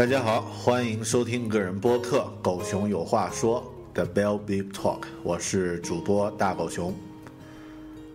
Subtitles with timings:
[0.00, 3.62] 大家好，欢迎收听个人播客《狗熊有话说》
[3.94, 6.94] 的 Bell Big Talk，我是主播大狗熊。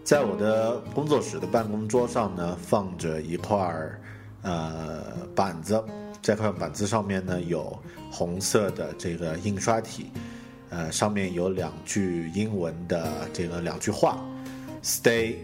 [0.03, 4.01] 在我的工作室的办公桌上呢，放着一块儿
[4.41, 5.79] 呃板子，
[6.23, 7.77] 这块板子上面呢有
[8.11, 10.09] 红色的这个印刷体，
[10.71, 14.17] 呃，上面有两句英文的这个两句话
[14.81, 15.35] ：Stay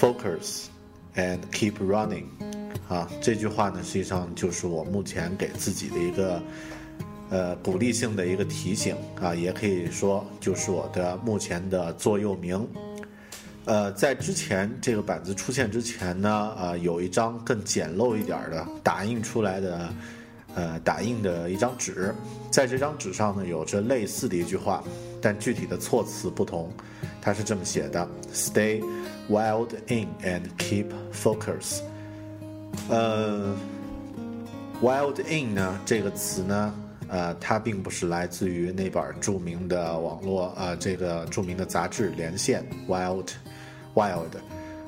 [0.00, 0.64] focus
[1.14, 2.24] and keep running。
[2.88, 6.42] 啊，这句话呢，实际上就是我目前给自己的一个
[7.30, 12.64] 呃鼓励性的一个提醒啊，也可以说就是我的目前的座右铭。
[13.64, 19.88] 呃，在之前这个板子出现之前呢，啊，有一张更简陋一点的打印出来的
[20.54, 22.14] 呃打印的一张纸，
[22.52, 24.84] 在这张纸上呢，有着类似的一句话，
[25.20, 26.72] 但具体的措辞不同，
[27.20, 28.80] 它是这么写的：Stay
[29.28, 31.80] wild in and keep focus。
[32.88, 33.54] 呃
[34.80, 36.74] ，wild in 呢这个词呢，
[37.08, 43.28] 呃，它并不是来自于那本著名的网络呃这个著名的杂志《连线》wild
[43.94, 44.30] wild，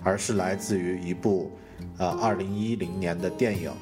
[0.05, 1.51] 而是来自于一部
[1.99, 3.71] 呃二零一零年的电影《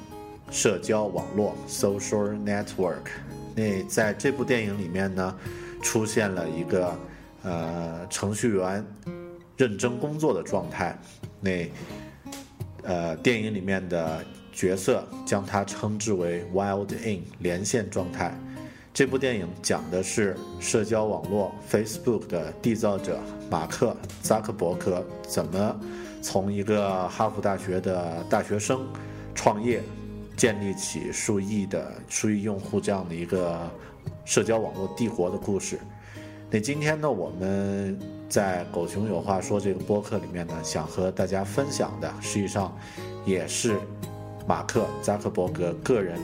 [0.51, 3.11] 社交网络》social network。
[3.55, 5.35] 那在这部电影里面呢，
[5.81, 6.97] 出现了一个
[7.43, 8.83] 呃程序员
[9.55, 10.97] 认真工作的状态。
[11.39, 11.69] 那
[12.87, 18.33] 呃，电影里面的角色将它称之为 “wild in” 连线状态。
[18.93, 23.19] 这部电影讲的是社交网络 Facebook 的缔造者
[23.51, 25.79] 马克扎克伯格怎么
[26.21, 28.87] 从一个哈佛大学的大学生
[29.35, 29.83] 创业，
[30.37, 33.69] 建立起数亿的数亿用户这样的一个
[34.23, 35.77] 社交网络帝国的故事。
[36.49, 37.99] 那今天呢，我们
[38.29, 42.77] 在《狗熊有话说》这个播客里面呢，想和大家分享的，实际上
[43.25, 43.79] 也是
[44.45, 46.19] 马克扎克伯格个人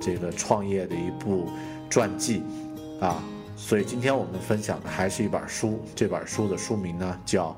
[0.00, 1.48] 这个创业的一部
[1.90, 2.42] 传记
[3.00, 3.22] 啊。
[3.56, 7.56] 所以今天我们分享的还是一本书，这本书的书名呢叫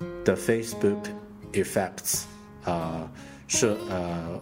[0.24, 1.10] 《The Facebook
[1.52, 2.24] Effects》，
[2.70, 3.10] 啊，
[3.46, 4.38] 是呃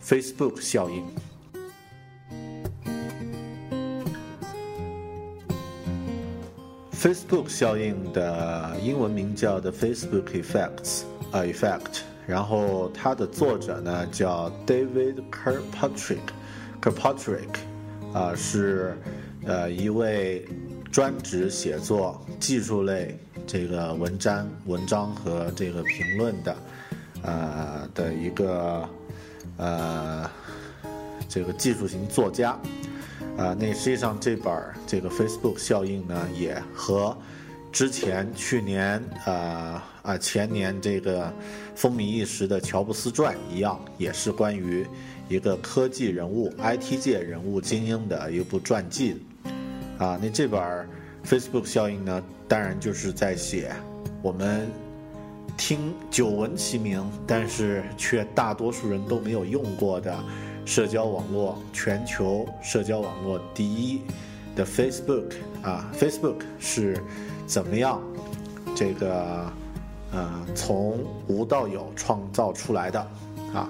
[0.00, 1.04] ，Facebook 效应。
[7.00, 12.02] Facebook 效应的英文名叫 The Facebook Effects，啊，Effect。
[12.26, 17.48] 然后它的作者呢叫 David Kirkpatrick，Kirkpatrick，
[18.12, 18.98] 啊，是
[19.46, 20.46] 呃一位
[20.92, 26.54] 专职写作技术类这个文章、文章和这个评论的，
[27.22, 28.86] 呃的一个
[29.56, 30.30] 呃
[31.30, 32.54] 这个技术型作家。
[33.36, 34.52] 啊，那实际上这本
[34.86, 37.16] 这个 Facebook 效应呢，也和
[37.72, 41.32] 之前去年啊啊前年这个
[41.74, 44.86] 风靡一时的乔布斯传一样，也是关于
[45.28, 49.16] 一个科技人物、IT 界人物精英的一部传记。
[49.96, 50.88] 啊，那这本
[51.24, 53.70] Facebook 效应呢，当然就是在写
[54.22, 54.66] 我们
[55.56, 60.18] 听久闻其名，但是却大多数人都没有用过的。
[60.70, 64.02] 社交网络全球社交网络第一
[64.54, 65.32] 的 Facebook
[65.64, 66.96] 啊，Facebook 是
[67.44, 68.00] 怎么样
[68.76, 69.52] 这个
[70.12, 73.00] 呃从无到有创造出来的
[73.52, 73.68] 啊？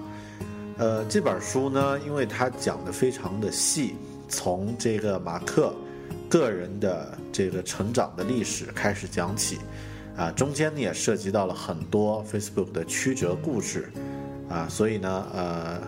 [0.77, 3.95] 呃，这本书呢，因为它讲的非常的细，
[4.29, 5.75] 从这个马克
[6.29, 9.59] 个人的这个成长的历史开始讲起
[10.19, 13.91] 啊，中间呢也涉及到了很多 Facebook 的曲折故事
[14.51, 15.81] 啊，所以呢，呃。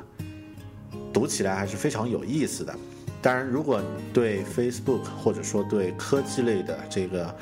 [1.13, 2.75] 读起来还是非常有意思的。
[3.21, 3.81] 当然，如果
[4.13, 7.35] 对 Facebook 或者说对科技类的这个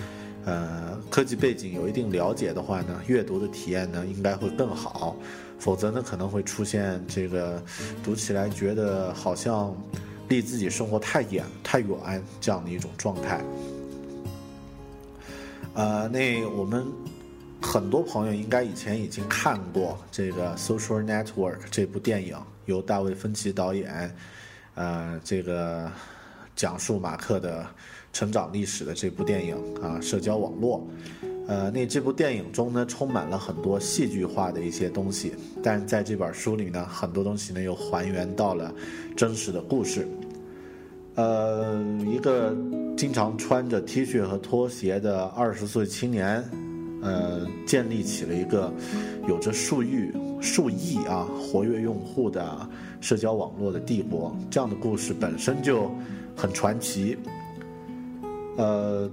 [0.44, 5.16] 呃科技背景有一定了解的话呢，阅读的体验呢应该会更好。
[5.58, 7.62] 否则呢，可能会出现这个
[8.02, 9.76] 读起来觉得好像
[10.28, 13.44] 离自己生活太远太远这样的一种状态。
[15.74, 16.86] 呃，那我们
[17.62, 22.36] 很多朋友应该以前已经看过这个《Social Network》这部电影。
[22.66, 24.14] 由大卫·芬奇导演，
[24.76, 25.90] 呃，这个
[26.54, 27.66] 讲述马克的
[28.12, 30.86] 成长历史的这部电影啊，社交网络，
[31.48, 35.34] 呃，那这部电影中呢，充满了很多戏剧化的一些东西，
[35.64, 38.72] 但在这本书里呢，很多东西呢又还原到了
[39.16, 40.06] 真实的故事。
[41.16, 42.56] 呃，一个
[42.96, 46.48] 经常穿着 T 恤和拖鞋的二十岁青年，
[47.02, 48.72] 呃，建立起了一个
[49.28, 50.10] 有着数亿
[50.40, 52.68] 数亿啊活跃用户的
[53.00, 54.36] 社交网络的帝国。
[54.50, 55.90] 这样的故事本身就
[56.36, 57.16] 很传奇。
[58.56, 59.10] 呃，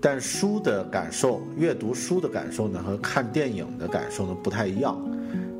[0.00, 5.00] 但书的感受，阅读书的感受呢，和看电影的感受呢不太一样。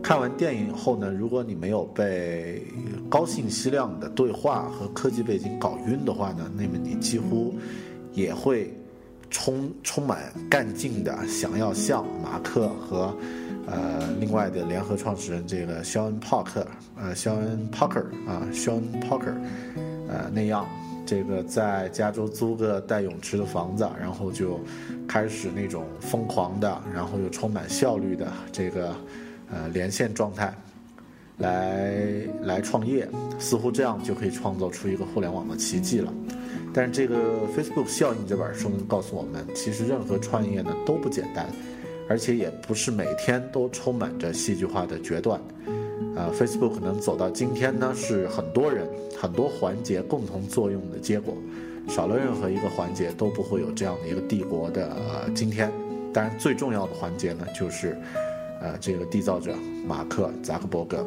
[0.03, 2.67] 看完电影以后呢，如果你没有被
[3.09, 7.55] 高信息量的对话和科技背景搞晕的话呢，那么你几乎
[8.13, 8.75] 也会
[9.33, 13.13] 充充满干劲的想要像马克和
[13.67, 16.65] 呃另外的联合创始人这个肖恩·帕克
[16.97, 17.99] 呃肖恩·帕克
[18.29, 19.33] 啊肖恩·帕克
[20.09, 20.65] 呃那样，
[21.05, 24.61] 这个在加州租个带泳池的房子，然后就
[25.09, 28.95] 开始那种疯狂的，然后又充满效率的这个。
[29.55, 30.51] 呃，连线状态，
[31.37, 31.93] 来
[32.41, 33.07] 来创业，
[33.39, 36.11] 似乎这样就可以创造出一个互联网的奇迹了。
[36.75, 37.17] 但是这个
[37.57, 41.47] Facebook 效应这本书告诉我们，其实任何创业呢都不简单，
[42.09, 45.41] 而且也不是每天都充满着戏剧化的决断。
[46.17, 48.89] 啊，Facebook 能走到今天呢，是很多人
[49.19, 51.35] 很多环节共同作用的结果，
[51.89, 54.97] 少了任何一个环节都不会有这样的一个帝国的
[55.35, 55.71] 今天。
[56.13, 57.97] 当然，最重要的环节呢，就是。
[58.65, 61.05] 呃，这个缔造者马克·扎克伯格。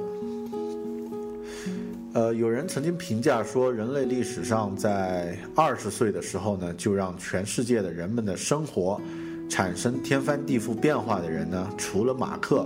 [2.16, 9.02] 呃，有人曾经评价说，人类历史上在二十岁的时候呢，就让全世界的人们的生活
[9.50, 12.66] 产生天翻地覆变化的人呢，除了马克，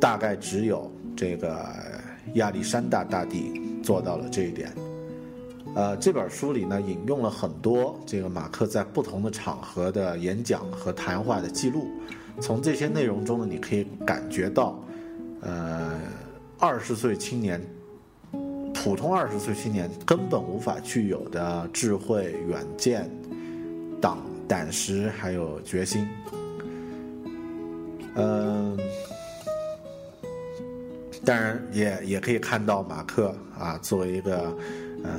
[0.00, 1.62] 大概只有这个
[2.36, 4.72] 亚历山大大帝做到了这一点。
[5.74, 11.86] 呃，这本书里呢，引用了很多这个马克在不同的场合的演讲和谈话的记录。
[12.40, 14.82] 从这些内容中呢，你可以感觉到，
[15.42, 16.00] 呃，
[16.58, 17.62] 二十岁青年，
[18.82, 23.08] 普通二十岁青年根本无法具有的智慧、远见、
[24.00, 24.18] 胆
[24.48, 26.04] 胆识还有决心。
[28.16, 28.76] 嗯，
[31.24, 34.52] 当然也也可以看到马克啊，作为一个
[35.04, 35.10] 呃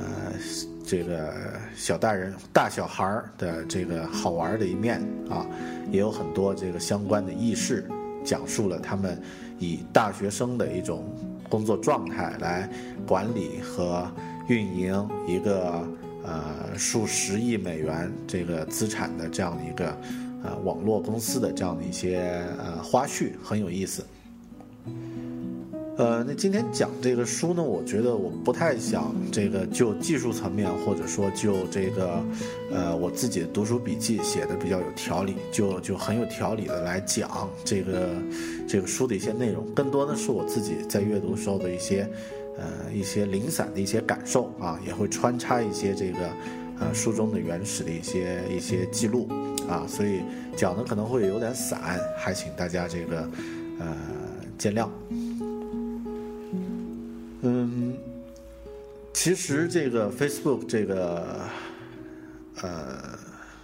[0.86, 1.32] 这个
[1.74, 5.00] 小大人、大小孩儿的这个好玩的一面
[5.30, 5.46] 啊。
[5.90, 7.88] 也有很多这个相关的轶事，
[8.22, 9.18] 讲述了他们
[9.58, 11.02] 以大学生的一种
[11.54, 12.68] 工作状态来
[13.06, 14.10] 管理和
[14.48, 15.86] 运营一个
[16.24, 19.96] 呃数十亿美元这个资产的这样的一个
[20.42, 24.04] 呃网络公司的这样的一些呃花絮，很有意思。
[25.96, 32.20] 呃，那今天讲这个书呢，我觉得我不太想这个就技术层面，或者说就这个，
[32.72, 38.08] 呃，我自己读书笔记写的比较有条理，就就很有条理的来讲这个
[38.66, 42.10] 这个书的一些内容，更多的是我自己在阅读时候的一些，
[42.58, 46.18] 呃，一些零散的一些感受啊，也会穿插一些这个，
[46.80, 49.28] 呃，书中的原始的一些一些记录
[49.68, 50.22] 啊，所以
[50.56, 51.78] 讲的可能会有点散，
[52.16, 53.30] 还请大家这个，
[53.78, 53.96] 呃，
[54.58, 54.88] 见谅。
[59.14, 61.40] 其实这个 Facebook 这个
[62.60, 63.16] 呃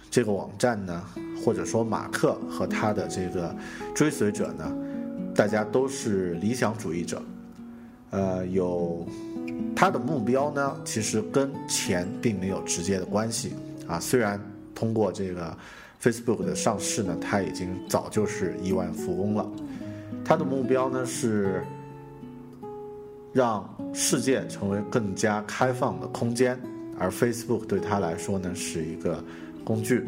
[0.09, 1.03] 这个网站呢，
[1.43, 3.53] 或者说马克和他的这个
[3.93, 4.73] 追随者呢，
[5.35, 7.21] 大家都是理想主义者，
[8.11, 9.05] 呃，有
[9.75, 13.53] 他的目标呢，其实跟钱并没有直接的关系
[13.87, 13.99] 啊。
[13.99, 14.41] 虽然
[14.73, 15.55] 通过这个
[16.01, 19.47] Facebook 的上市呢，他已经早就是亿万富翁了，
[20.23, 21.61] 他的目标呢是。
[23.33, 26.59] 让世界成为更加开放的空间，
[26.97, 29.23] 而 Facebook 对他来说呢是一个
[29.63, 30.05] 工具，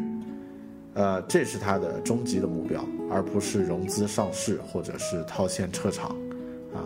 [0.92, 6.10] 呃，这是他的终极的目标，而不是融资上市或者是套现撤场，
[6.74, 6.84] 啊，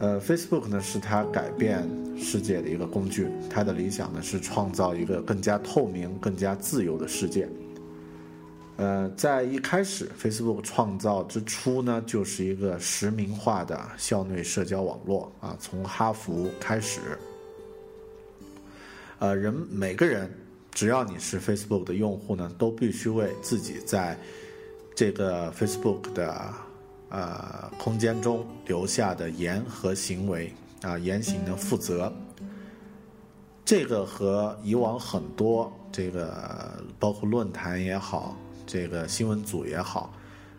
[0.00, 7.48] 呃，Facebook 呢是他改变世界的一个工具，他的理想呢是创造一个更加透明、更加自由的世界。
[8.76, 15.56] 呃，在一开始，Facebook 创造之初呢，就是一个实名化的校内社交网络啊。
[15.58, 17.00] 从哈佛开始，
[19.18, 20.30] 呃，人每个人
[20.72, 24.14] 只要你是 Facebook 的用户呢，都必须为自己在
[24.94, 26.52] 这个 Facebook 的
[27.08, 30.52] 呃空间中留下的言和行为
[30.82, 32.12] 啊言行呢负责。
[33.64, 38.36] 这个和以往很多这个包括论坛也好。
[38.66, 40.12] 这个新闻组也好，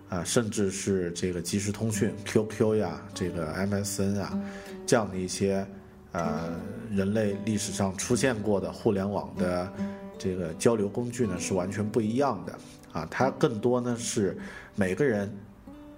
[0.07, 4.39] 啊，甚至是这个即时通讯 QQ 呀，这个 MSN 啊，
[4.85, 5.67] 这样的一些，
[6.13, 6.57] 呃，
[6.89, 9.71] 人类历史上出现过的互联网的
[10.17, 12.57] 这个交流工具呢，是完全不一样的。
[12.93, 14.35] 啊，它更多呢是
[14.73, 15.31] 每个人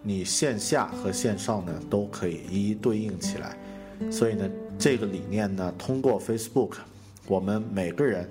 [0.02, 3.56] 你线下和线上呢都可以一一对应起来，
[4.12, 6.74] 所以呢这个理念呢通过 Facebook，
[7.28, 8.28] 我们每个人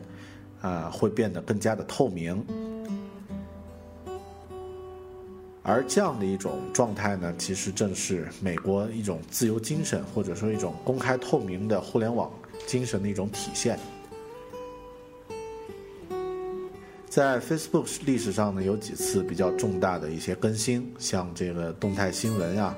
[0.60, 2.44] 啊会变得更加的透明。
[5.68, 12.32] 而这样的一种状态呢，其实正是美国一种自由精神，或者说一种公开透明的互联网
[12.66, 13.78] 精神的一种体现。
[17.06, 22.74] 在 Facebook 历史上呢，有几次比较重大的一些更新，像这个动态新闻啊，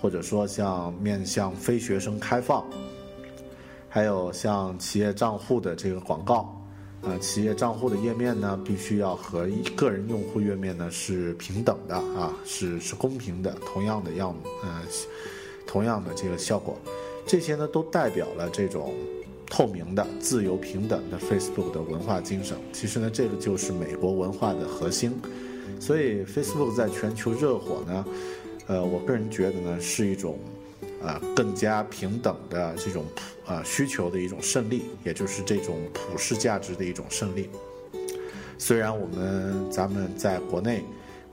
[0.00, 2.64] 或者说像面向非学生开放，
[3.88, 6.52] 还有像企业账户的这个广告。
[7.04, 14.32] 呃，企业账户的页面呢，必须要和个人用户页面呢是平等的啊，是是公平的，同样的样，
[14.62, 14.82] 呃，
[15.66, 16.78] 同样的这个效果，
[17.26, 18.94] 这些呢都代表了这种
[19.50, 22.56] 透明的、自由平等的 Facebook 的文化精神。
[22.72, 25.12] 其实呢，这个就是美国文化的核心。
[25.80, 28.04] 所以 Facebook 在全球热火呢，
[28.68, 30.38] 呃，我个人觉得呢，是一种。
[31.04, 37.50] 呃，更加平等的这种普呃需求的一种胜利，也就是这种普世价值的一种胜利。
[38.58, 40.84] 虽然我们咱们在国内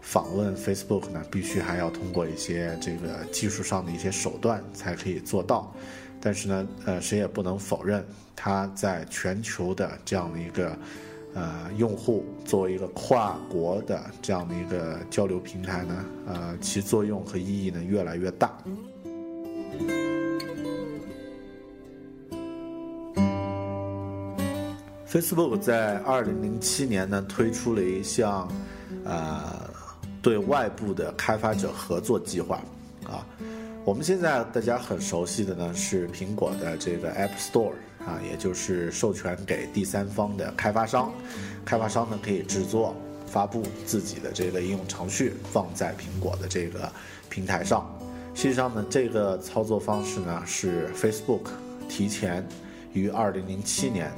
[0.02, 5.72] 访问 Facebook 呢，必须还要通过一些这个技术上的一些手段才可以做到，
[6.20, 8.04] 但是呢，呃，谁也不能否认
[8.36, 10.76] 它在全球的这样的一个
[11.36, 18.58] 呃用户作为一个跨国的这样的一个交流平台呢，呃，其作用和意义呢越来越大。
[25.12, 28.48] Facebook 在二零零七年呢推出了一项，
[29.04, 29.68] 呃，
[30.22, 32.62] 对外部的开发者合作计划，
[33.06, 33.26] 啊，
[33.84, 37.72] 我们现在大家很熟悉的呢是苹果的这个 App Store
[38.06, 41.12] 啊，也就是授权给第三方的开发商，
[41.66, 42.96] 开发商呢可以制作、
[43.26, 46.88] 发布自己的这个应用程序放在苹果的这个
[47.32, 47.99] 平台上。
[48.34, 51.50] 实际上呢，这个操作方式呢是 Facebook
[51.88, 52.48] 提前
[52.94, 54.12] 于二零零七年。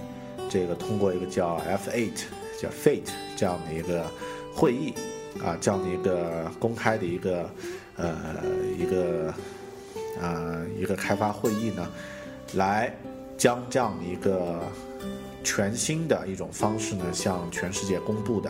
[0.50, 2.12] 这个通过一个叫 F8，
[2.60, 4.06] 叫 Fate 这样的一个
[4.53, 4.94] 会议
[5.41, 7.50] 啊，这样的一个公开的一个
[7.96, 8.13] 呃
[8.77, 9.34] 一个
[10.22, 11.89] 啊一个开发会议呢，
[12.56, 12.94] 来
[13.38, 14.60] 将这样的一个
[15.41, 18.50] 全新的一种方式呢向全世界公布的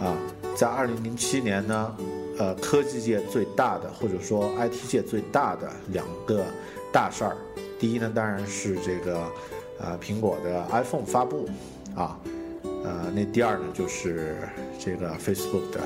[0.00, 0.16] 啊，
[0.56, 1.94] 在二零零七年呢，
[2.40, 6.42] 呃，科技界最大的或者说 IT 界最大的两个
[6.90, 7.36] 大事儿，
[7.78, 9.22] 第一呢当然是这个。
[9.82, 11.48] 呃，苹果的 iPhone 发布，
[11.96, 12.20] 啊，
[12.84, 14.36] 呃，那第二呢就是
[14.78, 15.80] 这个 Facebook 的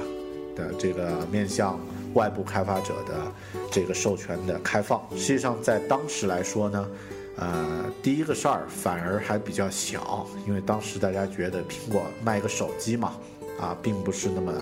[0.56, 1.78] 的这个面向
[2.14, 3.32] 外部开发者的
[3.70, 5.00] 这个授权的开放。
[5.12, 6.88] 实际上，在当时来说呢，
[7.36, 13.12] 呃，第一个事儿反而还比较小，因为当时大家觉得苹果卖个手机嘛，
[13.60, 14.52] 啊，并不是那么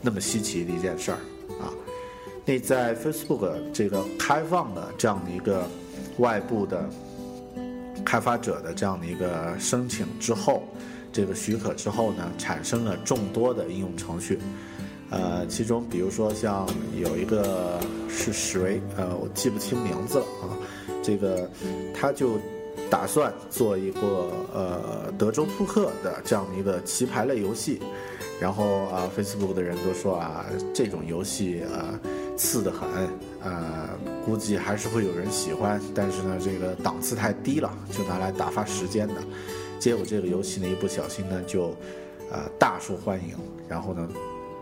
[0.00, 1.18] 那么稀奇的一件事儿
[1.60, 1.72] 啊。
[2.44, 5.66] 那在 Facebook 这个开放的这样的一个
[6.18, 6.88] 外部的。
[8.04, 10.64] 开发者的这样的一个申请之后，
[11.12, 14.38] 这个许可之后呢，产生了众多的应用程序，
[15.08, 17.78] 呃，其中比如说像有一个
[18.08, 20.58] 是谁，呃，我记不清名字了啊，
[21.00, 21.48] 这个
[21.94, 22.38] 他就
[22.90, 27.80] 打算做一个呃德州扑克的这样的一个棋牌类游戏，
[28.40, 31.98] 然后啊，Facebook 的人都说啊，这种游戏啊。
[32.34, 32.88] 次的很，
[33.42, 33.90] 呃，
[34.24, 39.14] 估计还是会有人喜欢，但是呢，这个档次太低了，就拿来打发时间的。
[39.78, 41.76] 结果这个游戏呢，一不小心呢，就，
[42.32, 43.36] 呃，大受欢迎，
[43.68, 44.08] 然后呢，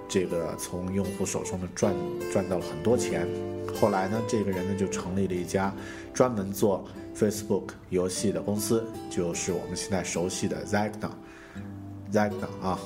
[0.09, 1.95] 这个从用户手中呢赚
[2.33, 3.27] 赚到了很多钱。
[3.81, 5.73] 后来呢，这个人呢就成立了一家
[6.13, 6.85] 专门做
[7.17, 11.11] Facebook 游戏的公司，就是我们现在熟悉的 Zagna。
[12.13, 12.79] Zagna 啊，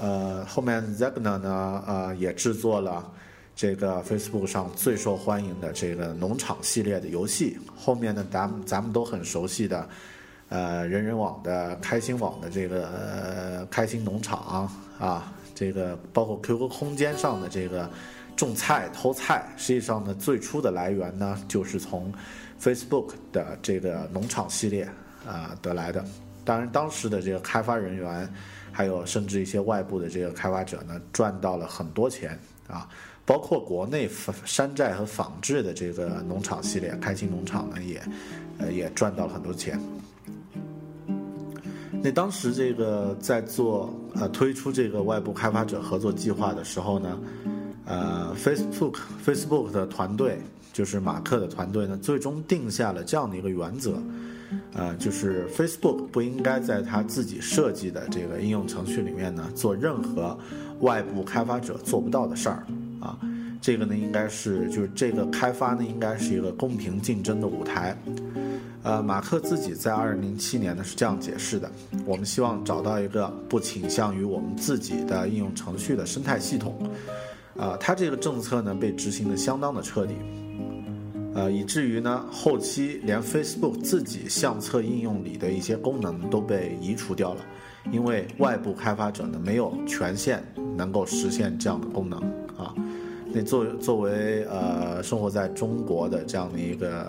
[0.00, 3.12] 呃，后面 Zagna 呢，呃，也制作了。
[3.54, 9.88] 这个 Facebook 上最受欢迎的这个农场系列的游戏，后面呢，咱们咱们都很熟悉的，
[10.48, 17.88] 呃，人人网的开心网的这个开心农场啊，这个包括 QQ 空间上的这个
[18.34, 22.10] 种菜偷菜，实际上呢，最初的来源呢，就是从
[22.62, 24.88] Facebook 的这个农场系列
[25.26, 26.04] 啊得来的。
[26.44, 28.32] 当然，当时的这个开发人员，
[28.70, 32.38] 还有甚至一些外部的这个开发者呢，赚到了很多钱
[32.68, 32.88] 啊。
[33.24, 34.10] 包括国内
[34.44, 38.02] 山寨和仿制的这个农场系列，开心农场呢也，
[38.58, 39.78] 呃也赚到了很多钱。
[42.02, 47.18] 那当时这个在做呃推出这个外部开发者合作计划的时候呢，
[47.86, 50.38] 呃 Facebook Facebook 的团队
[50.72, 54.02] 就是马克的团队呢，最终定下了这样的一个原则，
[54.74, 60.38] 呃，就是 Facebook 不应该在他自己设计的这个应用程序里面呢做任何
[60.80, 62.66] 外部开发者做不到的事儿
[63.00, 63.18] 啊。
[63.60, 67.96] 这个呢，应该是就是这个开发呢，应该是一个公平竞争的舞台。
[68.82, 71.70] 呃，马克自己在二零零七年呢是这样解释的：
[72.04, 76.76] 我们希望找到一个不倾向于我们自己的应用程序的生态系统。
[77.56, 80.14] 啊，他这个政策呢被执行的相当的彻底，
[81.34, 87.40] 呃，以至于呢后期连 Facebook 自己相册应用里的一些功能都被移除掉了，
[87.90, 90.42] 因为外部开发者呢没有权限
[90.76, 92.20] 能够实现这样的功能
[92.56, 92.74] 啊。
[93.34, 97.06] 那作作为呃生活在中国的这样的一个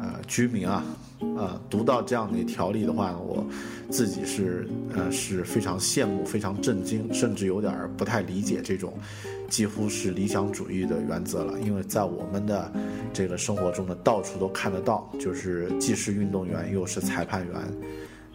[0.00, 0.84] 呃居民啊，
[1.20, 3.46] 呃读到这样的条例的话呢，我
[3.88, 8.92] 自己是呃是非常羡慕、非常震惊，甚至有点不太理解这种
[9.50, 11.60] 几乎是理想主义的原则了。
[11.60, 12.72] 因为在我们的
[13.12, 17.54] 这个生活中呢，到处都看得到，就是既是运动员又是裁判员。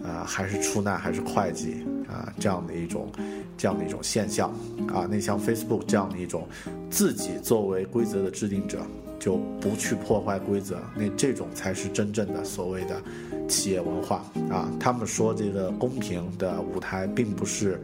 [0.03, 3.10] 啊，还是出纳，还是会计啊，这样的一种，
[3.57, 4.51] 这样的一种现象
[4.93, 5.07] 啊。
[5.10, 6.48] 那像 Facebook 这样的一种，
[6.91, 8.86] 自己作为规则的制定者，
[9.17, 13.01] 就不去破坏规则，那这种才是真正的所谓的
[13.48, 14.17] 企业文化
[14.51, 14.69] 啊。
[14.79, 17.81] 他们说这个公平的舞台，并不是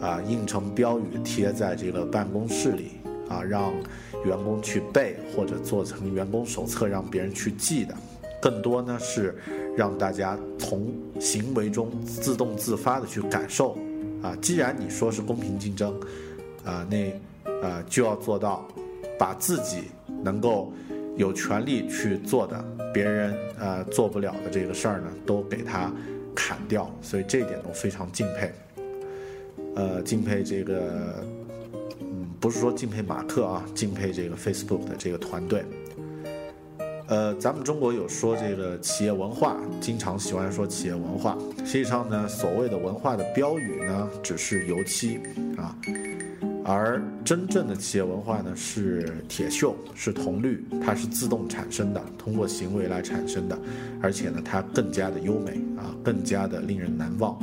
[0.00, 2.92] 啊印成标语贴在这个办公室里
[3.28, 3.72] 啊，让
[4.24, 7.94] 员工去背或者做成员工手册让别人去记的。
[8.40, 9.34] 更多呢是
[9.74, 13.76] 让大家从行为中自动自发的去感受，
[14.22, 15.98] 啊，既然你说是公平竞争，
[16.62, 17.10] 啊，那，
[17.62, 18.68] 呃，就要做到，
[19.18, 19.84] 把自己
[20.22, 20.70] 能够
[21.16, 25.90] 有权利去做的，别人呃做不了的这个事儿呢，都给他
[26.34, 28.52] 砍掉，所以这一点都非常敬佩，
[29.76, 31.24] 呃，敬佩这个，
[32.00, 35.64] 嗯，不是说敬佩马克啊，敬佩这个 Facebook 的这个团队。
[37.06, 41.36] 呃，咱们中国有说这个企业文化，经常喜欢说企业文化。
[41.58, 45.20] 实际上呢，所谓的文化的标语呢，只是油漆
[45.58, 45.76] 啊，
[46.64, 53.58] 而真正的企业文化呢，是铁锈，是铜绿，它是自动产生的，通过行为来产生的，
[54.00, 57.38] 而且呢，它更加的优美啊，更加的令人难忘。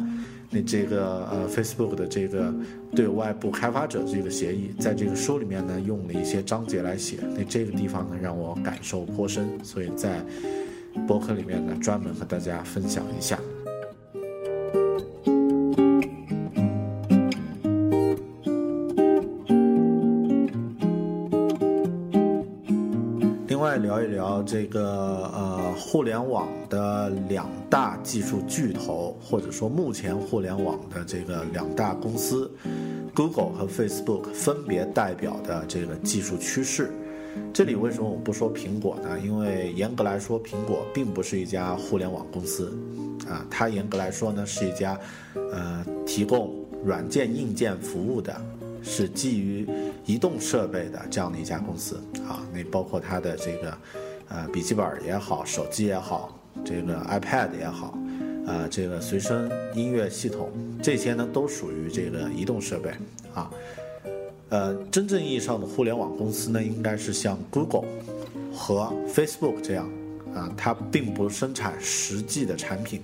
[0.53, 2.53] 那这个呃，Facebook 的这个
[2.93, 7.19] 对外部开发者这个协议，在这个书里面呢，用了一些章节来写。
[7.37, 10.21] 那这个地方呢，让我感受颇深，所以在
[11.07, 13.39] 博客里面呢，专门和大家分享一下。
[24.43, 32.49] 这个呃，互联网的两大技术巨头，或者说目前互联网的这个两大公司
[33.15, 36.91] ，Google 和 Facebook 分别代表的这个技术趋势。
[37.53, 39.19] 这里为什么我不说苹果呢？
[39.19, 42.77] 因为严格来说，苹果并不是一家互联网公司，
[43.27, 44.99] 啊，它严格来说呢是一家
[45.35, 48.35] 呃提供软件硬件服务的。
[48.83, 49.63] 是基于
[50.07, 53.77] 移动设备的这样的一家公司啊，那包括它的这个
[54.31, 57.97] 呃笔记本也好，手机也好，这个 iPad 也好，
[58.47, 60.49] 呃这个随身音乐系统
[60.81, 62.91] 这些呢都属于这个移动设备
[63.33, 63.51] 啊。
[64.49, 67.85] 呃，真正意义上的互联网公司呢，应该是像 Google
[68.53, 69.89] 和 Facebook 这样
[70.35, 73.01] 啊，它并不生产实际的产品。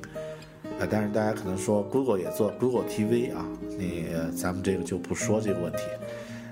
[0.77, 3.45] 呃，但是大家可能说，Google 也做 Google TV 啊，
[3.79, 5.79] 那咱们这个就不说这个问题。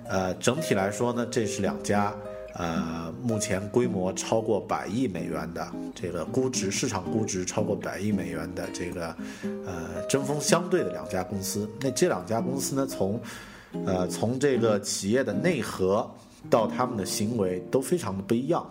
[0.08, 2.16] 呃，整体来说呢，这是两家
[2.56, 9.16] 呃目前规模超过百亿美元的这个估值，市场估值超过百亿美元的这个
[9.66, 11.70] 呃针锋相对的两家公司。
[11.80, 13.20] 那这两家公司呢，从
[13.86, 16.10] 呃从这个企业的内核
[16.50, 18.66] 到他们的行为都非常的不一样。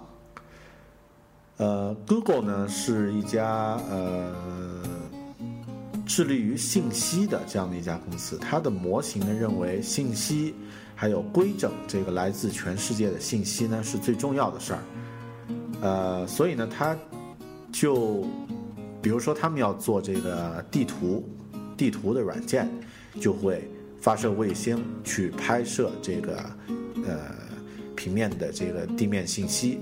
[1.57, 4.35] 呃，Google 呢是一家呃。
[6.07, 10.55] 致力于信息的这样的一家公司，它的模型呢认为信息
[10.95, 14.79] 还有规整这个来自全世界的信息呢是最重要的事儿，
[15.81, 16.97] 呃，所以呢，它
[17.73, 18.25] 就
[19.03, 21.29] 比如说他们要做这个地图，
[21.77, 22.69] 地图的软件
[23.21, 23.69] 就会
[24.01, 26.37] 发射卫星去拍摄这个
[27.05, 27.19] 呃
[27.97, 29.81] 平面的这个地面信息，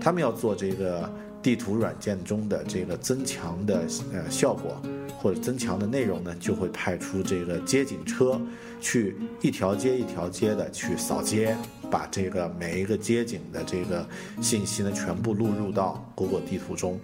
[0.00, 4.80] 他们要做这个地图软件中的这个增强的呃效果。
[5.18, 8.40] 或者增强的内容呢，就会派出这个街景车，
[8.82, 11.56] 去一条街一条街的去扫街，
[11.90, 14.06] 把这个每一个街景的这个
[14.42, 17.00] 信息呢，全部录入到 Google 地图中。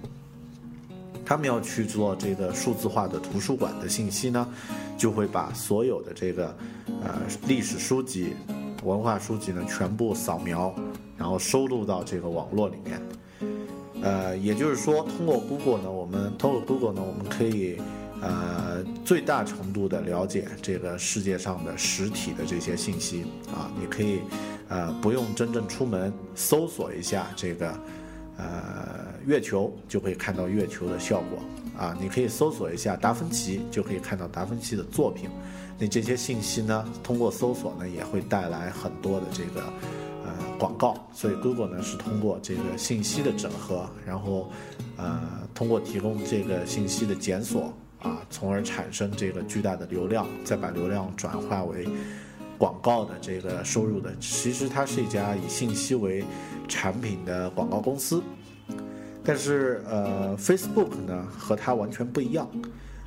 [1.25, 4.49] 他们要去做这个数字化的图书馆的信息呢，
[4.99, 6.55] 就会把所有的这个
[7.03, 7.15] 呃
[7.47, 8.35] 历史书籍
[8.83, 10.75] 文化书籍呢全部扫描，
[11.17, 13.01] 然后收录到这个网络里面。
[14.01, 17.77] 呃，也就是说，通过 Google 呢，我们通过 Google 呢，我们可以
[18.21, 23.71] 呃最大程度的了解这个世界上的实体的这些信息啊。
[23.81, 24.21] 你可以
[24.69, 27.81] 呃不用真正出门搜索一下这个
[28.37, 31.39] 呃月球，就可以看到月球的效果
[31.79, 31.97] 啊。
[32.01, 35.29] 你可以搜索一下达芬奇，就可以看到达芬奇的作品。
[35.79, 39.61] 那这些信息呢，通过搜索呢，也会带来很多的这个
[40.25, 40.33] 呃。
[40.59, 44.51] 广告，所以 Google 呢是通过这个信息的整合，然后，
[44.97, 45.21] 呃，
[45.55, 51.89] 通过提供这个信息的检索啊，从而产生这个巨大的流量，再把流量转化为
[52.57, 54.15] 广告的这个收入的。
[54.19, 56.25] 其实它是一家以信息为
[56.69, 58.23] 产品的广告公司，
[59.25, 62.49] 但是呃，Facebook 呢和它完全不一样。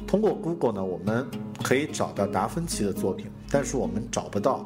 [0.08, 1.26] 通过 Google 呢，我们
[1.64, 4.66] 可以找到达芬奇的作品，但是我们找不到。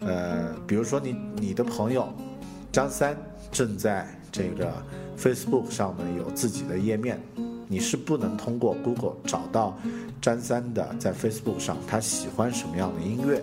[0.00, 2.12] 呃，比如说你你的朋友
[2.70, 3.16] 张三
[3.50, 4.72] 正在这个
[5.16, 7.20] Facebook 上面有自己的页面，
[7.68, 9.78] 你是不能通过 Google 找到
[10.20, 13.42] 张三的在 Facebook 上他喜欢什么样的音乐，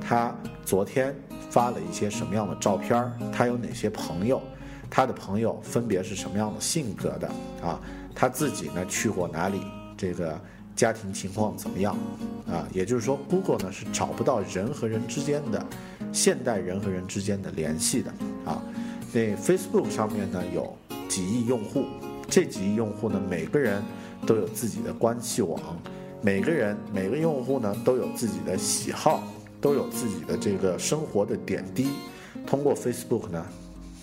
[0.00, 1.14] 他昨天
[1.50, 4.42] 发了一些什么样的照片他有哪些朋友，
[4.90, 7.28] 他的朋友分别是什么样的性格的
[7.62, 7.80] 啊，
[8.14, 9.62] 他自己呢去过哪里，
[9.96, 10.38] 这个
[10.76, 11.96] 家庭情况怎么样
[12.46, 12.66] 啊？
[12.72, 15.64] 也就是说，Google 呢是找不到人和人之间的。
[16.12, 18.10] 现代人和人之间的联系的
[18.44, 18.60] 啊，
[19.12, 20.76] 那 Facebook 上面呢有
[21.08, 21.84] 几亿用户，
[22.30, 23.82] 这几亿用户呢每个人
[24.24, 25.60] 都有自己的关系网，
[26.22, 29.24] 每个人每个用户呢都有自己的喜好，
[29.60, 31.88] 都有自己的这个生活的点滴，
[32.46, 33.44] 通过 Facebook 呢，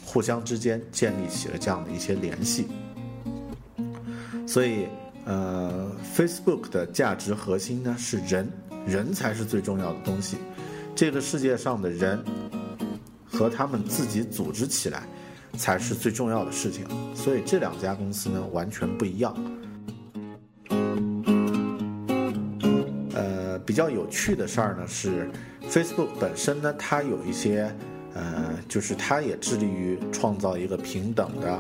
[0.06, 2.68] 互相之间建立起了这样的一些联系，
[4.46, 4.88] 所以
[5.26, 8.52] 呃，Facebook 的价值核心呢是人，
[8.86, 10.38] 人才是最重要的东西。
[10.96, 12.20] 这个世界上的人
[13.30, 15.04] 和他们自己组织起来，
[15.56, 16.86] 才是最重要的事情。
[17.16, 19.36] 所以这两家公司呢，完全不一样。
[23.14, 25.30] 呃，比较有趣的事儿呢是
[25.70, 27.74] ，Facebook 本身呢，它有一些
[28.14, 31.60] 呃，就是它也致力于创造一个平等的、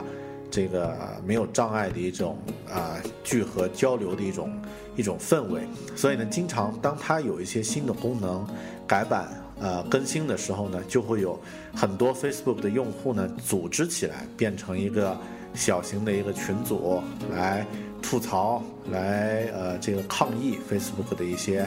[0.51, 0.95] 这个
[1.25, 2.37] 没有障碍的一种
[2.71, 4.51] 啊聚合交流的一种
[4.95, 5.61] 一种氛围。
[5.95, 8.45] 所以呢，经常当它有一些新的功能。
[8.87, 9.27] 改版
[9.59, 11.39] 呃更新的时候呢，就会有
[11.75, 15.17] 很多 Facebook 的用户呢组织起来，变成一个
[15.53, 17.65] 小型的一个群组来
[18.01, 21.61] 吐槽，来呃这个抗议 Facebook 的一些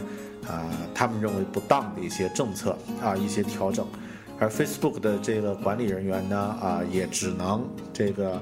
[0.47, 3.87] 啊他们认为不当的一些政策啊一些调整，
[4.39, 8.41] 而 Facebook 的这个管理人员呢啊也只能这个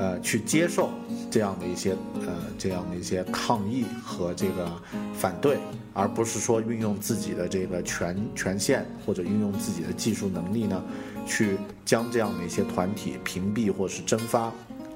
[0.00, 0.88] 呃去接受
[1.30, 1.92] 这样的一些
[2.26, 4.66] 呃这样的一些抗议和这个
[5.14, 5.58] 反对。
[5.92, 10.80] 而不是说运用自己的这个权权限或者运用自己的技术能力呢，
[11.26, 14.42] 去将这样的一些团体屏蔽或是蒸发，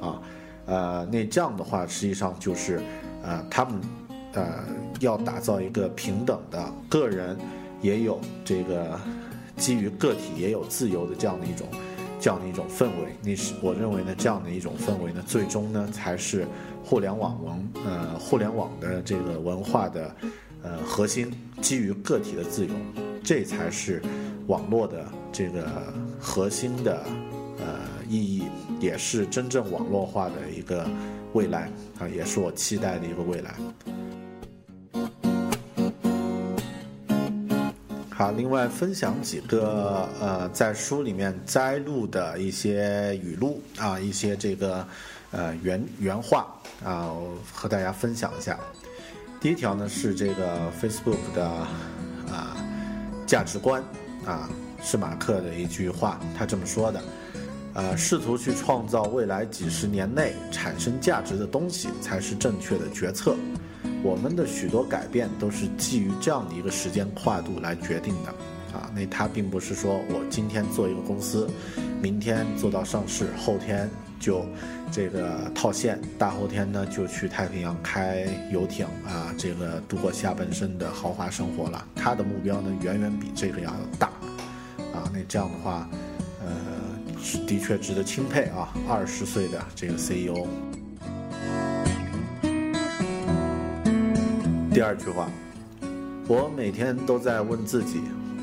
[0.01, 0.23] 啊，
[0.67, 2.81] 呃，那这样的话实际上就是，
[3.25, 3.81] 呃，他们，
[4.35, 4.65] 呃，
[5.01, 7.37] 要打造一个平等的个人
[7.83, 8.99] 也有这个
[9.57, 11.67] 基于个体也有自由的这样的一种
[12.25, 13.15] 这样的一种氛围。
[13.23, 16.47] 那是我认为呢，这样的一种氛围呢，最终呢才是
[16.83, 20.17] 互联网文呃互联网的这个文化的。
[20.63, 22.73] 呃，核心基于个体的自由，
[23.23, 24.01] 这才是
[24.47, 27.05] 网络的这个核心的
[27.59, 27.67] 呃
[28.09, 28.45] 意义，
[28.81, 30.89] 也是真正网络化的一个
[31.35, 33.55] 未来啊，也是我期待的一个未来。
[38.25, 44.87] 啊，另外分享几个呃在书里面摘录的一些语录啊，一些这个
[45.31, 46.47] 呃原原话
[46.83, 47.13] 啊，
[47.53, 48.59] 和大家分享一下。
[49.43, 52.57] 第一条呢是这个 Facebook 的啊
[53.27, 53.83] 价值观
[54.25, 54.49] 啊，
[54.83, 57.03] 是马克的一句话，他这么说的，
[57.75, 63.37] 呃，试图去创造未来几十年内产生价值的东西才是正确的决策。
[64.05, 68.31] 我们的许多改变都是基于这样的一个时间跨度来决定的
[68.79, 68.89] 啊。
[68.95, 71.51] 那他并不是说我今天做一个公司，
[72.01, 73.91] 明天做到上市，后天
[74.21, 74.45] 就。
[74.93, 81.85] 这个套现，大后天呢就去太平洋开游艇啊，这个度过下半生的豪华生活了。
[81.97, 84.07] 他的目标呢远远比这个要大，
[84.93, 85.89] 啊，那这样的话，
[86.45, 86.55] 呃，
[87.21, 88.73] 是的确值得钦佩啊。
[88.89, 90.47] 二十岁的这个 CEO。
[94.75, 95.31] 第二句话，
[96.27, 98.01] 我每天都在问自己，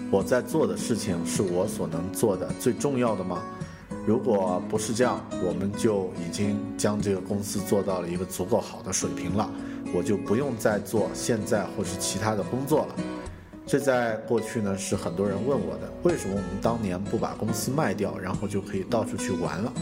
[0.09, 3.43] 我在做的事情是我所能做的最重要的吗？
[4.07, 9.49] 如果不是这样，我们就已经将这个公司做到了一个足够好的水平了，
[9.93, 12.95] 我就不用再做现在或是其他的工作了。
[13.67, 19.73] 这在过去呢是很多人问我的，为什么我们当年不把公司卖掉，然后就可以到处去玩了？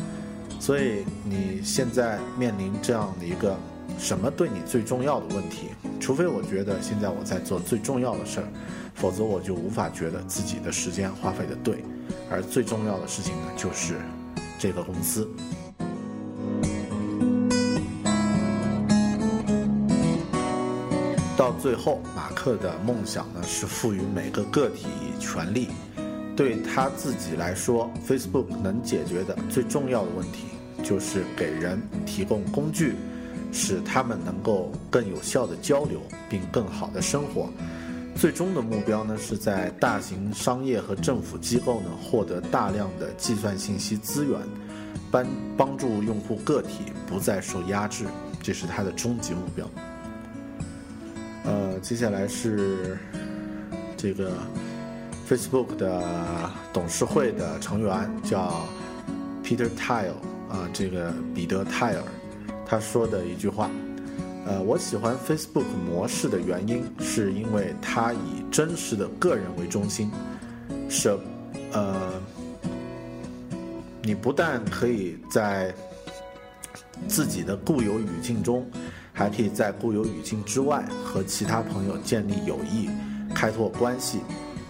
[0.59, 3.55] 所以你现在面临这样的一个
[3.97, 5.69] 什么对你最重要的问题？
[5.99, 8.47] 除非我觉得现在我在做最重要的事儿，
[8.95, 11.83] 否则我就无法觉得自己的时间花费的对。
[12.29, 13.95] 而最重要的事情呢，就是
[14.57, 15.27] 这个公司。
[21.35, 24.87] 到最后，马克的梦想呢是赋予每个个体
[25.19, 25.69] 权利。
[26.35, 30.45] 对他自己来说，Facebook 能解决的最重要的问题，
[30.83, 32.95] 就是给人提供工具，
[33.51, 37.49] 使他们能够更有效的交流，并更好的生活。
[38.15, 44.39] 最终的目标呢，是在大型商业和政府机构呢获得大量的计算信息资源，
[45.09, 45.25] 帮
[45.57, 48.05] 帮助用户个体不再受压制，
[48.41, 49.69] 这是他的终极目标。
[51.45, 52.97] 呃，接下来是
[53.95, 54.31] 这个。
[55.29, 56.03] Facebook 的
[56.73, 58.65] 董事会的成员叫
[59.43, 60.13] Peter Thiel
[60.49, 62.01] 啊，这个彼得泰尔，
[62.69, 63.67] 他说的一句话，
[64.45, 70.11] 呃，我喜欢 Facebook 模式的原因，是因为它以真实的个人为中心，
[70.87, 71.17] 是，
[71.71, 72.21] 呃，
[74.03, 75.73] 你不但可以在
[77.07, 78.63] 自己的固有语境中，
[79.11, 82.87] 还可以在固有语境之外和其他朋友建立友谊，
[83.33, 84.19] 开拓关系。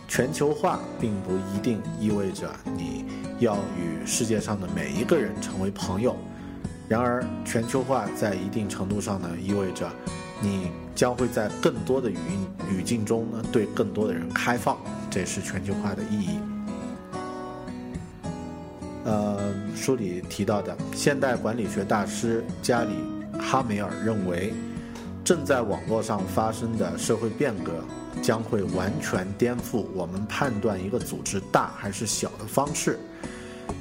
[0.07, 3.05] 全球化并不一定意味着你
[3.39, 6.15] 要与世界上的每一个人成为朋友，
[6.89, 9.87] 然而全球化在一定程度上呢，意味着
[10.41, 14.75] 你将会在更多的语音语境中呢对更多的人开放，
[15.09, 16.39] 这是全球化的意义。
[19.05, 22.93] 呃，书里提到的现代管理学大师加里
[23.39, 24.51] 哈梅尔认为，
[25.23, 27.71] 正在网络上发生的社会变革。
[28.23, 32.99] 将会完全颠覆我们判断一个组织大还是小的方式。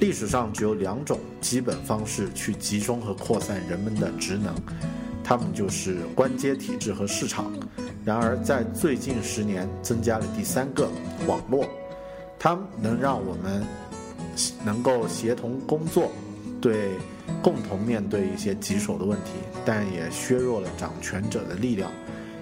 [0.01, 4.55] 历史上只有两种基本方式去集中和扩散人们的职能，
[5.25, 7.53] 它们就是官阶体制和市场。
[8.05, 10.89] 然而，在最近十年增加了第三个
[11.27, 11.69] 网络，
[12.39, 13.67] 它能让我们
[14.65, 16.13] 能够协同工作，
[16.61, 16.91] 对
[17.43, 19.33] 共同面对一些棘手的问题，
[19.65, 21.91] 但也削弱了掌权者的力量。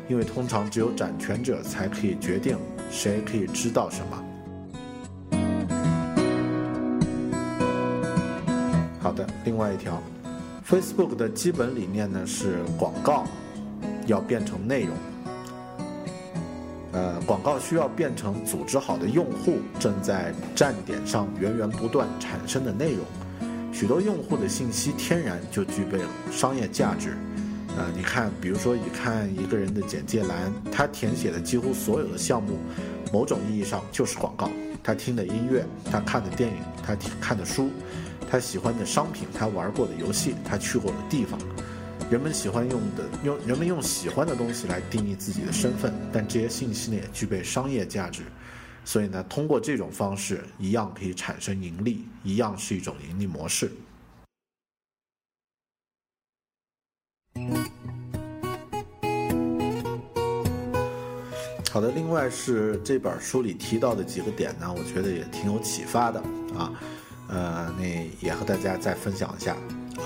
[0.08, 2.56] 因为通常只有掌权者才可以决定
[2.92, 4.24] 谁可以知道什么。
[9.16, 10.00] 的，另外一条
[10.68, 13.24] ，Facebook 的基本理念呢是广告
[14.06, 14.94] 要变成内容。
[16.92, 23.04] 呃，广告需要变成组织好的用户正在站点上源源不断产生的内容。
[23.72, 27.16] 许多用户的信息天然就具备了商业价值。
[27.76, 32.56] 呃，你看，比如说，你看一个人的简介栏，他填写的几乎所有的项目，
[33.12, 34.48] 某种意义上就是广告。
[34.82, 37.68] 他听的音乐，他看的电影，他看的书，
[38.30, 41.38] 他喜欢的商品，他玩过的游戏，他去过的地方。
[42.08, 48.22] 人们喜欢用的用人们用喜欢的东西来定义自己的身份，但这些信息呢也具备商业价值，
[48.84, 53.72] 所以呢，通过这种方式，一样可以产生盈利，一样是一种盈利模式。
[61.72, 66.20] 好的，另外是这本书里提到的几个点呢，我觉得也挺有启发的
[66.56, 66.72] 啊，
[67.28, 67.84] 呃，那
[68.20, 69.56] 也和大家再分享一下。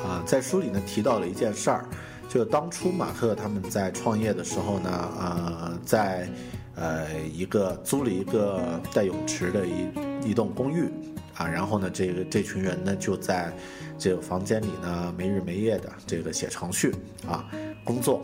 [0.05, 1.85] 啊，在书里呢提到了一件事儿，
[2.29, 6.29] 就当初马克他们在创业的时候呢，呃，在
[6.77, 10.89] 呃一个租了一个带泳池的一一栋公寓
[11.37, 13.53] 啊，然后呢，这个这群人呢就在
[13.99, 16.95] 这个房间里呢没日没夜的这个写程序
[17.29, 17.45] 啊
[17.85, 18.23] 工作，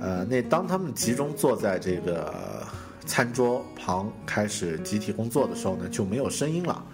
[0.00, 2.32] 呃，那当他们集中坐在这个。
[3.06, 6.84] 餐桌旁开始集体工作的时候呢，就没有声音了，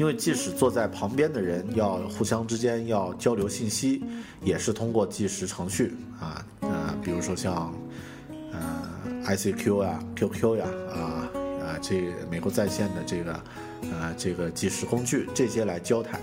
[0.00, 4.02] 因为即使坐在旁边的人要互相之间要交流信息，
[4.42, 7.70] 也是通过计时程序啊，呃，比如说像
[8.50, 8.88] 呃
[9.26, 11.28] ICQ 呀、QQ 呀啊
[11.60, 13.42] 啊，这美国在线的这个
[13.92, 16.18] 呃这个计时工具这些来交谈。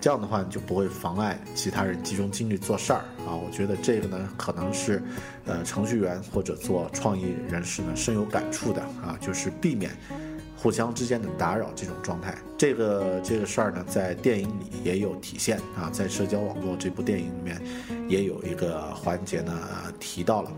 [0.00, 3.36] 这样的话，你就不会妨碍其他人集中精力做事儿啊！
[3.36, 5.00] 我觉得这个呢，可能是，
[5.44, 9.92] 呃，程序员或者做创意人士呢深有感触的啊，就是避免
[10.60, 12.36] 互相之间的打扰这种状态。
[12.58, 17.60] 这个这个事儿呢，在电影里也有体现啊，在社交网络这部电影里面
[18.08, 19.52] 也有一个环节呢
[19.98, 20.52] 提到了。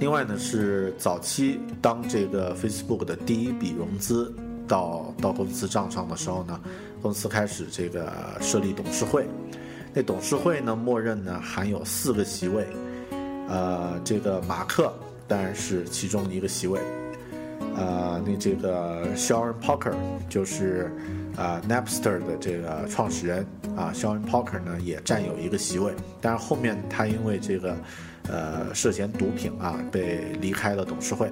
[0.00, 4.34] 另外呢，是早期当这个 Facebook 的第一笔融资。
[4.66, 6.58] 到到公司账上的时候呢，
[7.02, 9.28] 公司开始这个设立董事会，
[9.92, 12.66] 那董事会呢，默认呢含有四个席位，
[13.46, 14.90] 呃，这个马克
[15.28, 16.80] 当然是其中一个席位。
[17.76, 19.94] 呃，那这个 Sharon Parker
[20.28, 20.90] 就是
[21.36, 23.44] 啊 Napster 的这个创始人
[23.76, 27.76] 啊，Sharon Parker 呢也占有一个席位，但是后面他因为这个
[28.28, 31.30] 呃涉嫌毒品啊被离开了董事会。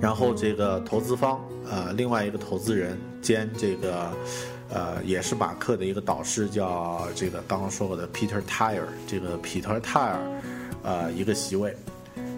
[0.00, 4.12] 然后这个投资方呃另外一个投资人兼这个
[4.68, 10.20] 呃也是马克的一个导师叫这个刚刚说过的 Peter Tyre 这个彼得泰尔
[10.82, 11.74] 呃一个席位。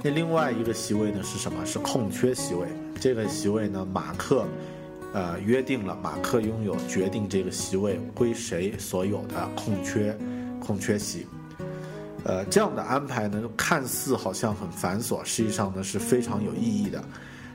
[0.06, 1.66] 那另外一个席位呢是什么？
[1.66, 2.68] 是空缺席位。
[3.00, 4.46] 这个席位呢，马克，
[5.12, 10.16] 呃，约定了马克拥有决定这个席位归谁所有的空缺，
[10.60, 11.26] 空缺席。
[12.22, 17.04] 呃，这样的安排呢，看似好像很繁琐，实际上呢是非常有意义的。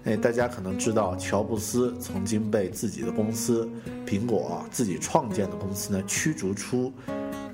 [0.04, 3.66] 哎，大家可能知道，乔布斯曾经被自己的公司
[4.06, 6.92] 苹果自己创建的公司呢驱逐出，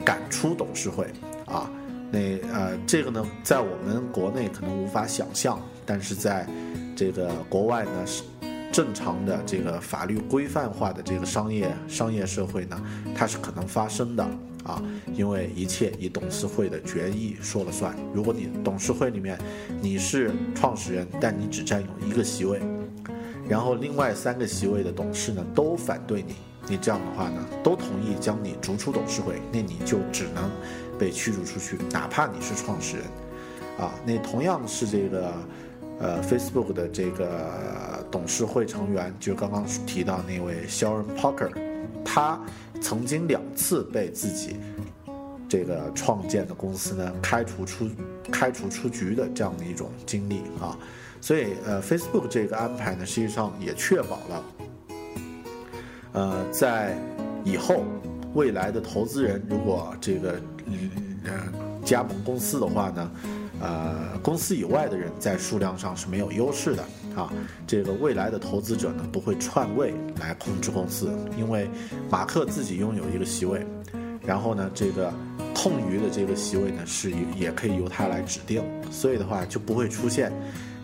[0.03, 1.05] 赶出董事会
[1.45, 1.69] 啊。
[2.09, 2.19] 那
[2.53, 6.47] 呃，这个呢，在我们国内可能无法想象，但是在
[6.95, 8.23] 这个国外呢，是
[8.71, 12.81] 正常的这个法律规范化的这个商业商业社会呢，
[13.13, 14.23] 它是可能发生的
[14.63, 14.81] 啊，
[15.13, 17.93] 因为一切以董事会的决议说了算。
[18.13, 19.37] 如果你董事会里面
[19.81, 22.61] 你是创始人，但你只占有一个席位，
[23.49, 26.35] 然后另外三个席位的董事呢都反对你，
[26.69, 30.49] 你这样的话呢，都同意将你逐出董事会，那你就只能。
[30.97, 33.05] 被驱逐出去，哪怕你是创始人，
[33.77, 35.33] 啊，那同样是这个，
[35.99, 41.51] 呃，Facebook 的这个董事会成员，就刚刚提到那位 Sharon Parker，
[42.03, 42.39] 他
[42.81, 44.55] 曾经两次被自己
[45.47, 47.89] 这个创建的公司呢开除出
[48.31, 50.77] 开除出局的这样的一种经历啊，
[51.21, 54.43] 所以呃，Facebook 这个安排呢，实际上也确保了，
[56.13, 56.97] 呃，在
[57.43, 57.83] 以后
[58.33, 60.35] 未来的投资人如果这个。
[61.23, 61.33] 呃，
[61.83, 63.11] 加盟公司的话呢，
[63.59, 66.83] 呃，公司以外的人在数量上是没有优势的
[67.15, 67.31] 啊。
[67.65, 71.69] 这个未来的投资者呢，不会篡位来控制公司，因为
[72.09, 73.65] 马克自己拥有一个席位，
[74.21, 75.13] 然后呢，这个
[75.53, 80.31] 空余的这个席位呢，是也可以由他来指定，所以的话就不会出现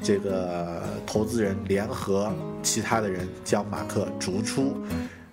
[0.01, 4.75] 这个投资人联合其他的人将马克逐出。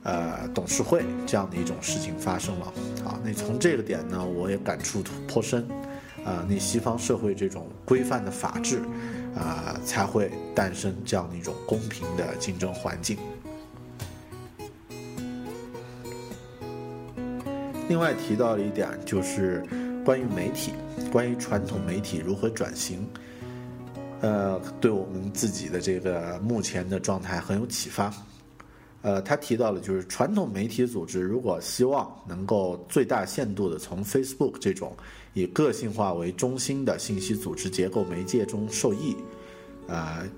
[0.02, 2.66] 呃，董事会这样的一种事情发生了，
[3.04, 5.62] 啊，那从这个点呢，我也感触颇深，
[6.24, 8.80] 啊，那西方社会这种规范的法治，
[9.36, 13.18] 啊，才会诞生这样的一种公平的竞争环境。
[17.88, 19.62] 另外提到了一点，就是
[20.02, 20.72] 关于媒体，
[21.12, 23.06] 关于传统媒体如何转型，
[24.22, 28.10] 呃，对我们自己的这个目前的状态很有启发。
[29.02, 34.94] 呃，他提到了，就是传统媒体组织如果希望能够最大限度的从 Facebook 这种
[35.32, 39.16] 以个性化为中心的信息组织结构媒介中受益，
[39.86, 40.28] 呃，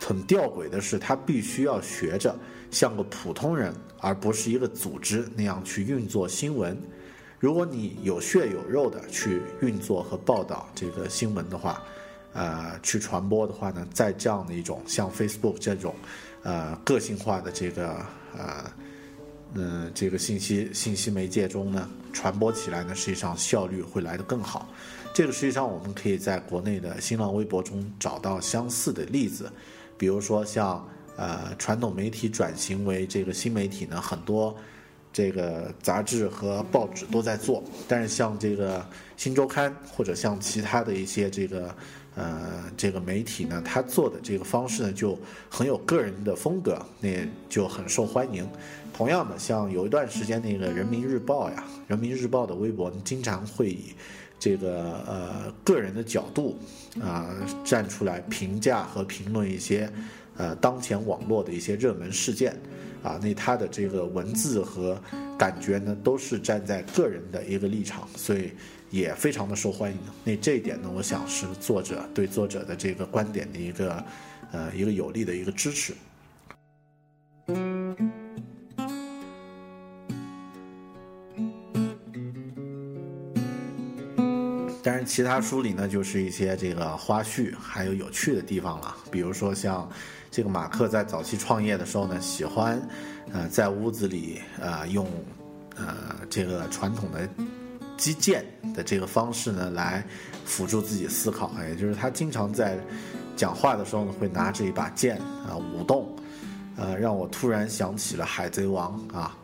[0.00, 2.38] 很吊诡的是，他必须要学着
[2.70, 6.80] 像个普通人，而不是一个组织那样去运作新闻。
[7.40, 11.82] 如果你有血有肉的去运作和报道这个新闻的话，
[12.34, 15.92] 呃，去传播的话呢，在这样的一种像 Facebook 这种。
[16.42, 17.96] 呃，个性化的这个
[18.34, 18.72] 呃，
[19.52, 24.66] 嗯，这个信息信息媒介中呢，传播起来呢，实际上效率会来得更好。
[25.12, 29.52] 这个实际上我们可以在国内的新浪微博中找到相似的例子，
[29.98, 34.56] 比如说像呃传统媒体转型为这个新媒体呢，很多
[35.12, 38.82] 这个杂志和报纸都在做，但是像这个
[39.16, 41.74] 新周刊或者像其他的一些这个。
[42.20, 47.08] 呃，这个媒体呢，他做的这个方式呢，就很有个人的风格，那
[47.48, 48.46] 就很受欢迎。
[48.92, 53.94] 同样的，像有一段时间那个人民日报呀，人民日报的微博经常会以
[54.38, 56.58] 这个呃个人的角度
[57.00, 57.26] 啊
[57.64, 59.90] 站出来评价和评论一些
[60.36, 62.54] 呃当前网络的一些热门事件
[63.02, 65.00] 啊，那他的这个文字和
[65.38, 68.50] 感觉呢，都是站在个人的一个立场，所以。
[68.90, 69.98] 也非常的受欢迎。
[70.24, 74.04] 那这一点呢，我想是作者对作者的这个观点的一个，
[74.52, 75.94] 呃，一个有力的一个支持。
[84.82, 88.96] 当然，其他书里呢，就是一些这个花絮，还有有趣的地方了。
[89.10, 89.86] 比如说，像
[90.30, 92.80] 这个马克在早期创业的时候呢，喜欢，
[93.30, 95.06] 呃，在屋子里，呃，用，
[95.76, 97.28] 呃，这个传统的。
[98.00, 98.42] 击剑
[98.74, 100.02] 的这个方式呢，来
[100.46, 102.78] 辅助自己思考，也就是他经常在
[103.36, 106.08] 讲话的时候呢，会拿着一把剑啊舞动，
[106.76, 109.36] 呃，让我突然想起了《海贼王》啊，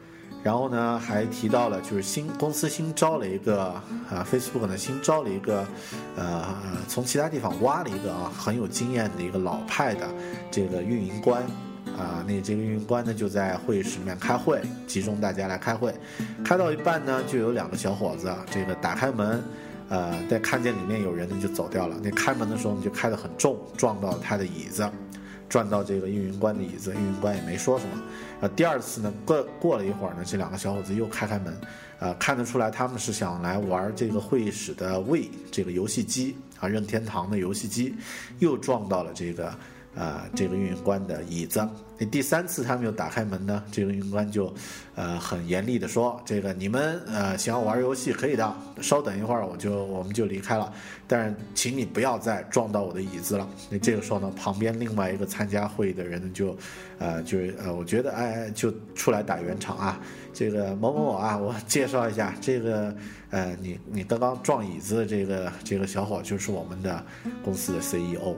[0.43, 3.65] 然后呢，还提到了就是新公司新招了一个
[4.09, 5.67] 啊，Facebook 呢新招了一个，
[6.17, 6.57] 呃，
[6.89, 10.09] 从其他地方挖了一个啊很有经验的一个老派的
[10.51, 11.45] 这个运营官
[11.97, 15.95] 啊，那这个运营官呢就在会议室里面开会，集中大家来开会，
[16.45, 19.43] 开到一半呢，就有两个小伙子这个打开门，
[19.89, 21.97] 呃，在看见里面有人呢就走掉了。
[22.03, 24.89] 那开门的时候呢就开得很重，撞到了他的椅子。
[25.49, 28.03] 转到这个运营官的椅子，运营官也没说什么。
[28.41, 31.57] 呃，第二次呢，过过了一会儿呢，这两个小伙子又开开门，
[32.01, 35.17] 呃，看得出来他们是想来玩这个会议室的 w
[35.53, 37.95] 这个游戏机啊，任天堂的游戏机，
[38.41, 39.55] 又撞到了这个。
[39.97, 41.67] 呃，这个运营官的椅子。
[41.99, 44.53] 那第三次他们又打开门呢，这个运营官就，
[44.95, 50.71] 呃，很严厉的说：“这个你们呃想要玩游戏可以的，稍等一会儿我就我们就离开了，
[51.09, 56.55] 但是请你不要再撞到我的椅子了。”那这个时候呢，旁边另外一个参加会议的人就，
[56.99, 59.99] 呃，就是呃，我觉得哎，就出来打圆场啊，
[60.35, 62.95] 这个某某某啊，我介绍一下，这个
[63.31, 67.03] 呃，你你刚刚撞椅子的这个这个小伙就是我们的
[67.43, 68.37] 公司的 CEO。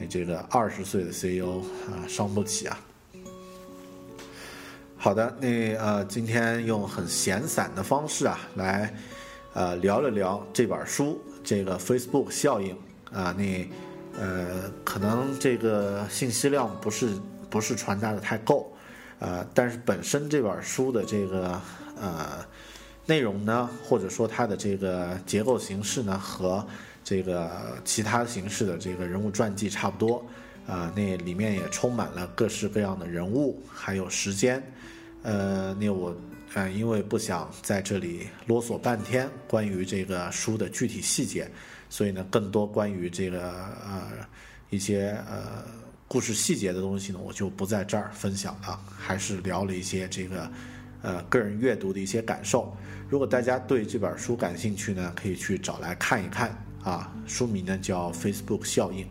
[0.00, 1.58] 你这个二十岁的 CEO
[1.90, 2.80] 啊，伤不起啊。
[4.96, 8.94] 好的，那呃，今天用很闲散的方式啊，来
[9.52, 12.74] 呃聊了聊这本书，这个 Facebook 效应
[13.12, 13.68] 啊，那
[14.18, 17.10] 呃，可能这个信息量不是
[17.50, 18.72] 不是传达的太够，
[19.18, 21.60] 呃，但是本身这本书的这个
[22.00, 22.42] 呃
[23.04, 26.66] 内容呢，或者说它的这个结构形式呢，和
[27.02, 30.24] 这个其他形式的这个人物传记差不多，
[30.66, 34.62] 啊，那里面也充满了各式各样的人物，还有时间，
[35.22, 36.14] 呃，那我，
[36.54, 41.50] 呃，因为不想在这里啰嗦半天关于这个书的具体细节，
[41.88, 44.08] 所以呢，更多关于这个呃
[44.68, 45.64] 一些呃
[46.06, 50.50] 故事细节的东西呢，我就不在这儿分享了，还是聊了一些这个
[51.02, 52.76] 呃个人阅读的一些感受。
[53.08, 56.56] 如果大家对这本书感兴趣呢，可以去找来看一看。
[56.82, 59.06] 啊，书名呢叫 Facebook 效应，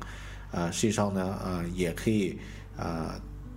[0.52, 2.38] 呃，实际上呢，呃，也可以，
[2.78, 3.14] 呃，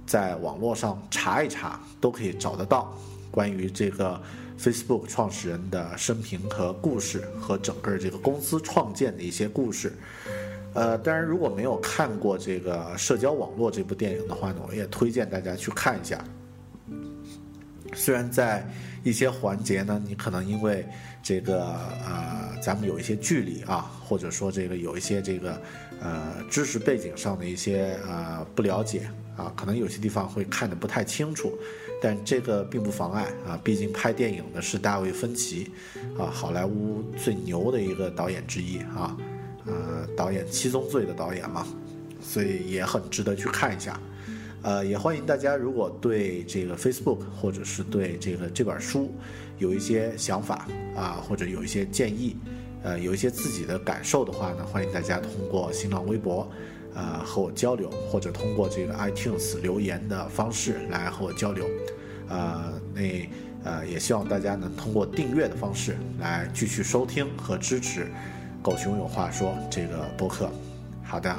[0.07, 2.93] 在网络上查一查，都可以找得到
[3.31, 4.21] 关于这个
[4.59, 9.93] Facebook 创始人的生平和故事，和整个这个公司创建的一些故事。
[10.75, 16.23] 呃，当然，如果没有看过这个社交网络这部电影的话呢，我也推荐大家去看一下。
[17.95, 18.67] 虽然在
[19.03, 20.87] 一些环节呢，你可能因为
[21.23, 21.75] 这个
[22.07, 25.61] 呃，咱们有一些距离啊，或者说这个有一些这个
[26.01, 31.53] 呃知识背景上的一些呃不了解啊，可能有些地方会看得不太清楚，
[32.01, 35.73] 但这个并不妨碍啊，毕竟拍电影的是大卫芬奇
[36.17, 39.17] 啊，好莱坞最牛的一个导演之一啊，
[39.67, 41.67] 呃，导演《七宗罪》的导演嘛，
[42.21, 43.99] 所以也很值得去看一下。
[44.63, 49.13] 呃，也欢迎大家，如果对这个 Facebook 或者是对这个这本书
[49.59, 52.37] 有一些想法啊，或者有一些建议，
[52.83, 56.51] 呃，有一些自己的感受的话呢，欢迎大家通过新浪微博，
[56.95, 61.67] 呃，和我交流，或者通过这个 iTunes 留言的方式来和我交流。
[62.29, 63.29] 呃，那
[63.65, 68.05] 呃，也希望大家能通过订阅的方式来继续收听和支持
[68.63, 70.51] 《狗熊有话说》这个播客。
[71.03, 71.37] 好的。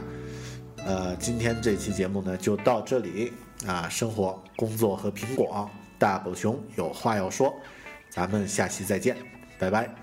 [0.86, 3.32] 呃，今天这期节目呢就到这里
[3.66, 7.55] 啊，生活、工作和苹果，大狗熊有话要说，
[8.14, 9.18] 咱们下期再见，
[9.57, 10.03] 拜拜。